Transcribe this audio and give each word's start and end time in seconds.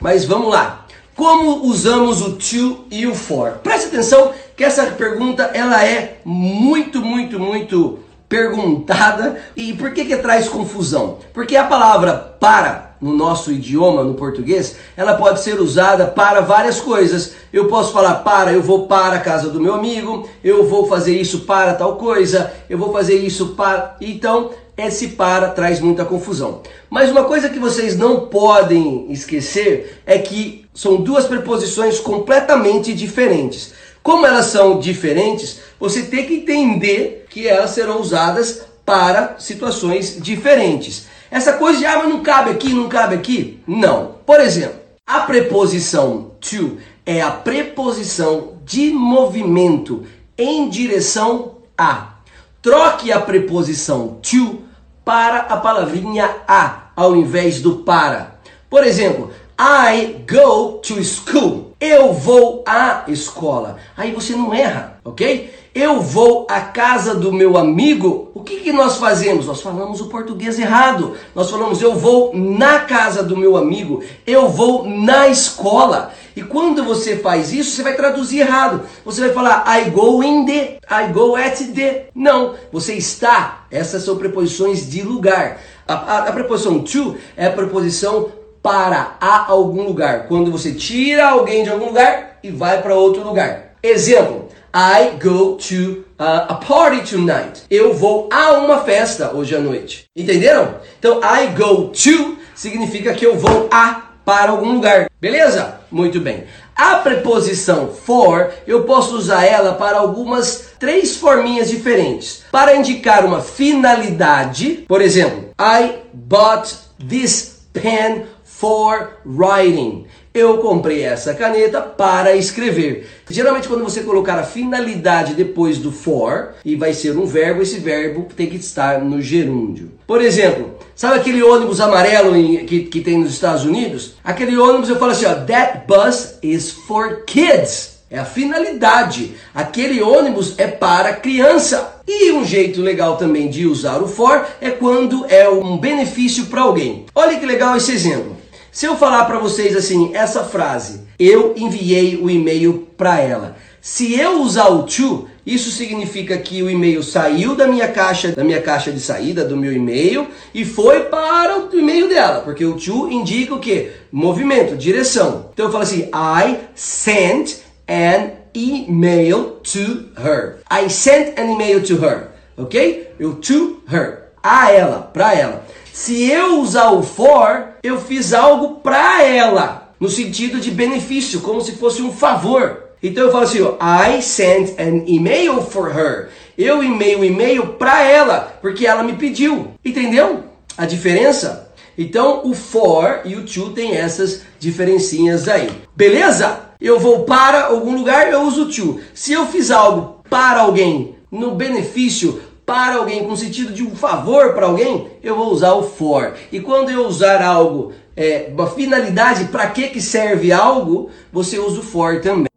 Mas 0.00 0.24
vamos 0.24 0.48
lá. 0.48 0.86
Como 1.14 1.66
usamos 1.66 2.22
o 2.22 2.32
to 2.32 2.86
e 2.90 3.06
o 3.06 3.14
for? 3.14 3.60
Preste 3.62 3.88
atenção 3.88 4.32
que 4.56 4.64
essa 4.64 4.86
pergunta 4.86 5.50
ela 5.52 5.84
é 5.84 6.20
muito, 6.24 7.02
muito, 7.02 7.38
muito 7.38 7.98
perguntada. 8.26 9.38
E 9.54 9.74
por 9.74 9.92
que 9.92 10.06
que 10.06 10.16
traz 10.16 10.48
confusão? 10.48 11.18
Porque 11.34 11.56
a 11.56 11.64
palavra 11.64 12.14
para 12.14 12.90
no 13.00 13.14
nosso 13.16 13.50
idioma, 13.50 14.04
no 14.04 14.14
português, 14.14 14.76
ela 14.96 15.14
pode 15.14 15.40
ser 15.40 15.58
usada 15.58 16.06
para 16.06 16.40
várias 16.40 16.80
coisas. 16.80 17.32
Eu 17.52 17.66
posso 17.66 17.92
falar 17.92 18.16
para, 18.16 18.52
eu 18.52 18.62
vou 18.62 18.86
para 18.86 19.16
a 19.16 19.20
casa 19.20 19.48
do 19.48 19.60
meu 19.60 19.74
amigo, 19.74 20.28
eu 20.44 20.66
vou 20.66 20.86
fazer 20.86 21.18
isso 21.18 21.40
para 21.40 21.74
tal 21.74 21.96
coisa, 21.96 22.52
eu 22.68 22.78
vou 22.78 22.92
fazer 22.92 23.16
isso 23.16 23.48
para. 23.48 23.96
Então, 24.00 24.50
esse 24.86 25.08
para 25.08 25.48
traz 25.48 25.80
muita 25.80 26.04
confusão. 26.04 26.62
Mas 26.88 27.10
uma 27.10 27.24
coisa 27.24 27.48
que 27.48 27.58
vocês 27.58 27.96
não 27.96 28.26
podem 28.26 29.10
esquecer 29.10 30.02
é 30.06 30.18
que 30.18 30.66
são 30.74 30.96
duas 30.96 31.26
preposições 31.26 31.98
completamente 31.98 32.92
diferentes. 32.92 33.72
Como 34.02 34.26
elas 34.26 34.46
são 34.46 34.78
diferentes, 34.78 35.60
você 35.78 36.02
tem 36.02 36.26
que 36.26 36.34
entender 36.34 37.26
que 37.28 37.46
elas 37.46 37.70
serão 37.70 38.00
usadas 38.00 38.62
para 38.84 39.36
situações 39.38 40.18
diferentes. 40.20 41.06
Essa 41.30 41.52
coisa 41.52 41.78
de, 41.78 41.86
ah, 41.86 41.98
mas 41.98 42.08
não 42.08 42.22
cabe 42.22 42.50
aqui, 42.50 42.72
não 42.72 42.88
cabe 42.88 43.14
aqui. 43.14 43.60
Não. 43.66 44.16
Por 44.26 44.40
exemplo, 44.40 44.80
a 45.06 45.20
preposição 45.20 46.32
to 46.40 46.78
é 47.04 47.20
a 47.20 47.30
preposição 47.30 48.54
de 48.64 48.90
movimento 48.90 50.04
em 50.36 50.68
direção 50.68 51.56
a. 51.76 52.14
Troque 52.62 53.12
a 53.12 53.20
preposição 53.20 54.18
to 54.22 54.60
para 55.04 55.38
a 55.40 55.56
palavrinha 55.56 56.30
a, 56.46 56.90
ao 56.96 57.16
invés 57.16 57.60
do 57.60 57.76
para. 57.76 58.36
Por 58.68 58.84
exemplo, 58.84 59.30
I 59.58 60.24
go 60.26 60.78
to 60.78 61.02
school. 61.04 61.74
Eu 61.80 62.12
vou 62.12 62.62
à 62.66 63.04
escola. 63.08 63.76
Aí 63.96 64.12
você 64.12 64.34
não 64.34 64.52
erra, 64.54 64.98
ok? 65.04 65.52
Eu 65.74 66.00
vou 66.00 66.46
à 66.50 66.60
casa 66.60 67.14
do 67.14 67.32
meu 67.32 67.56
amigo. 67.56 68.30
O 68.34 68.40
que, 68.40 68.60
que 68.60 68.72
nós 68.72 68.96
fazemos? 68.96 69.46
Nós 69.46 69.62
falamos 69.62 70.00
o 70.00 70.08
português 70.08 70.58
errado. 70.58 71.16
Nós 71.34 71.50
falamos 71.50 71.80
eu 71.80 71.94
vou 71.94 72.34
na 72.34 72.80
casa 72.80 73.22
do 73.22 73.36
meu 73.36 73.56
amigo. 73.56 74.02
Eu 74.26 74.48
vou 74.48 74.86
na 74.86 75.28
escola. 75.28 76.12
E 76.40 76.42
quando 76.42 76.82
você 76.82 77.18
faz 77.18 77.52
isso, 77.52 77.72
você 77.72 77.82
vai 77.82 77.94
traduzir 77.94 78.38
errado. 78.38 78.80
Você 79.04 79.20
vai 79.20 79.30
falar 79.30 79.62
I 79.78 79.90
go 79.90 80.24
in 80.24 80.46
the, 80.46 80.78
I 80.90 81.12
go 81.12 81.36
at 81.36 81.58
the. 81.74 82.06
Não, 82.14 82.54
você 82.72 82.94
está. 82.94 83.66
Essas 83.70 84.04
são 84.04 84.16
preposições 84.16 84.88
de 84.88 85.02
lugar. 85.02 85.60
A, 85.86 85.92
a, 85.92 86.18
a 86.28 86.32
preposição 86.32 86.78
to 86.78 87.14
é 87.36 87.44
a 87.44 87.50
preposição 87.50 88.32
para 88.62 89.18
a 89.20 89.52
algum 89.52 89.82
lugar. 89.82 90.28
Quando 90.28 90.50
você 90.50 90.72
tira 90.72 91.28
alguém 91.28 91.62
de 91.62 91.68
algum 91.68 91.88
lugar 91.88 92.38
e 92.42 92.50
vai 92.50 92.80
para 92.80 92.94
outro 92.94 93.22
lugar. 93.22 93.74
Exemplo: 93.82 94.48
I 94.74 95.18
go 95.22 95.56
to 95.56 96.04
a 96.18 96.54
party 96.54 97.16
tonight. 97.16 97.64
Eu 97.70 97.92
vou 97.92 98.30
a 98.32 98.52
uma 98.52 98.78
festa 98.78 99.36
hoje 99.36 99.54
à 99.54 99.60
noite. 99.60 100.06
Entenderam? 100.16 100.76
Então, 100.98 101.20
I 101.20 101.48
go 101.48 101.88
to 101.88 102.38
significa 102.54 103.12
que 103.12 103.26
eu 103.26 103.36
vou 103.36 103.68
a 103.70 104.09
para 104.30 104.52
algum 104.52 104.74
lugar. 104.74 105.10
Beleza? 105.20 105.80
Muito 105.90 106.20
bem. 106.20 106.44
A 106.76 106.94
preposição 106.98 107.88
for, 107.88 108.52
eu 108.64 108.84
posso 108.84 109.16
usar 109.16 109.44
ela 109.44 109.72
para 109.72 109.98
algumas 109.98 110.66
três 110.78 111.16
forminhas 111.16 111.68
diferentes. 111.68 112.44
Para 112.52 112.76
indicar 112.76 113.24
uma 113.24 113.40
finalidade, 113.40 114.84
por 114.86 115.02
exemplo, 115.02 115.50
I 115.60 115.94
bought 116.14 116.72
this 117.08 117.62
pen 117.72 118.26
for 118.60 119.16
writing. 119.24 120.04
Eu 120.34 120.58
comprei 120.58 121.02
essa 121.02 121.32
caneta 121.32 121.80
para 121.80 122.36
escrever. 122.36 123.08
Geralmente, 123.28 123.66
quando 123.66 123.82
você 123.82 124.02
colocar 124.02 124.38
a 124.38 124.44
finalidade 124.44 125.34
depois 125.34 125.78
do 125.78 125.90
for 125.90 126.50
e 126.62 126.76
vai 126.76 126.92
ser 126.92 127.16
um 127.16 127.24
verbo, 127.24 127.62
esse 127.62 127.80
verbo 127.80 128.28
tem 128.36 128.48
que 128.48 128.56
estar 128.56 129.00
no 129.00 129.22
gerúndio. 129.22 129.90
Por 130.06 130.20
exemplo, 130.20 130.78
sabe 130.94 131.18
aquele 131.18 131.42
ônibus 131.42 131.80
amarelo 131.80 132.34
que, 132.66 132.84
que 132.84 133.00
tem 133.00 133.18
nos 133.18 133.32
Estados 133.32 133.64
Unidos? 133.64 134.14
Aquele 134.22 134.56
ônibus 134.58 134.90
eu 134.90 134.98
falo 134.98 135.12
assim: 135.12 135.24
ó, 135.24 135.34
that 135.34 135.86
bus 135.88 136.34
is 136.42 136.70
for 136.70 137.24
kids. 137.24 137.98
É 138.10 138.18
a 138.18 138.24
finalidade. 138.24 139.34
Aquele 139.54 140.02
ônibus 140.02 140.54
é 140.58 140.66
para 140.66 141.14
criança. 141.14 142.02
E 142.06 142.32
um 142.32 142.44
jeito 142.44 142.82
legal 142.82 143.16
também 143.16 143.48
de 143.48 143.66
usar 143.66 144.02
o 144.02 144.08
for 144.08 144.44
é 144.60 144.70
quando 144.70 145.24
é 145.28 145.48
um 145.48 145.78
benefício 145.78 146.46
para 146.46 146.62
alguém. 146.62 147.06
Olha 147.14 147.38
que 147.38 147.46
legal 147.46 147.76
esse 147.76 147.92
exemplo. 147.92 148.39
Se 148.72 148.86
eu 148.86 148.96
falar 148.96 149.24
para 149.24 149.38
vocês 149.38 149.74
assim, 149.74 150.12
essa 150.14 150.44
frase, 150.44 151.00
eu 151.18 151.54
enviei 151.56 152.16
o 152.16 152.30
e-mail 152.30 152.88
para 152.96 153.20
ela. 153.20 153.56
Se 153.80 154.14
eu 154.18 154.42
usar 154.42 154.68
o 154.68 154.84
to, 154.84 155.26
isso 155.44 155.70
significa 155.72 156.36
que 156.38 156.62
o 156.62 156.70
e-mail 156.70 157.02
saiu 157.02 157.56
da 157.56 157.66
minha 157.66 157.88
caixa, 157.88 158.30
da 158.30 158.44
minha 158.44 158.60
caixa 158.62 158.92
de 158.92 159.00
saída 159.00 159.44
do 159.44 159.56
meu 159.56 159.72
e-mail 159.72 160.28
e 160.54 160.64
foi 160.64 161.04
para 161.04 161.58
o 161.58 161.76
e-mail 161.76 162.08
dela, 162.08 162.42
porque 162.42 162.64
o 162.64 162.76
to 162.76 163.10
indica 163.10 163.54
o 163.54 163.58
que? 163.58 163.90
Movimento, 164.12 164.76
direção. 164.76 165.50
Então 165.52 165.66
eu 165.66 165.72
falo 165.72 165.82
assim: 165.82 166.08
I 166.14 166.58
sent 166.74 167.56
an 167.88 168.30
email 168.54 169.60
to 169.64 170.10
her. 170.16 170.58
I 170.70 170.88
sent 170.88 171.38
an 171.38 171.50
email 171.50 171.82
to 171.82 171.94
her, 171.94 172.28
ok? 172.56 173.14
Eu 173.18 173.34
to 173.34 173.82
her, 173.90 174.30
a 174.42 174.70
ela, 174.70 175.10
para 175.12 175.34
ela. 175.34 175.64
Se 175.92 176.30
eu 176.30 176.60
usar 176.60 176.90
o 176.90 177.02
for, 177.02 177.74
eu 177.82 178.00
fiz 178.00 178.32
algo 178.32 178.76
para 178.76 179.22
ela, 179.24 179.92
no 179.98 180.08
sentido 180.08 180.60
de 180.60 180.70
benefício, 180.70 181.40
como 181.40 181.60
se 181.60 181.72
fosse 181.72 182.00
um 182.02 182.12
favor. 182.12 182.84
Então 183.02 183.24
eu 183.24 183.32
falo 183.32 183.44
assim, 183.44 183.62
ó, 183.62 183.76
I 183.80 184.22
sent 184.22 184.78
an 184.78 185.04
email 185.06 185.62
for 185.62 185.90
her. 185.96 186.28
Eu 186.56 186.82
enviei 186.82 187.16
um 187.16 187.24
e-mail 187.24 187.68
para 187.74 188.02
ela, 188.02 188.58
porque 188.60 188.86
ela 188.86 189.02
me 189.02 189.14
pediu. 189.14 189.68
Entendeu 189.84 190.44
a 190.76 190.84
diferença? 190.84 191.72
Então 191.96 192.42
o 192.44 192.54
for 192.54 193.20
e 193.24 193.36
o 193.36 193.44
to 193.44 193.70
tem 193.70 193.96
essas 193.96 194.42
diferencinhas 194.58 195.48
aí. 195.48 195.70
Beleza? 195.96 196.60
Eu 196.80 196.98
vou 196.98 197.24
para 197.24 197.66
algum 197.66 197.94
lugar, 197.94 198.30
eu 198.30 198.42
uso 198.42 198.70
to. 198.70 199.00
Se 199.12 199.32
eu 199.32 199.46
fiz 199.46 199.70
algo 199.70 200.22
para 200.28 200.60
alguém 200.60 201.16
no 201.30 201.52
benefício 201.52 202.40
para 202.70 202.98
alguém, 202.98 203.24
com 203.24 203.34
sentido 203.34 203.72
de 203.72 203.82
um 203.82 203.96
favor 203.96 204.54
para 204.54 204.66
alguém, 204.66 205.08
eu 205.24 205.34
vou 205.34 205.52
usar 205.52 205.72
o 205.72 205.82
for. 205.82 206.34
E 206.52 206.60
quando 206.60 206.88
eu 206.88 207.04
usar 207.04 207.42
algo, 207.42 207.92
é, 208.16 208.48
uma 208.52 208.68
finalidade, 208.68 209.46
para 209.46 209.66
que, 209.70 209.88
que 209.88 210.00
serve 210.00 210.52
algo, 210.52 211.10
você 211.32 211.58
usa 211.58 211.80
o 211.80 211.82
for 211.82 212.20
também. 212.20 212.49